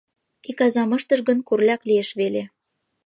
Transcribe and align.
Ик 0.49 0.59
азам 0.65 0.91
ыштыш 0.97 1.19
гын, 1.27 1.37
курляк 1.47 1.81
лиеш 1.89 2.09
веле. 2.19 2.43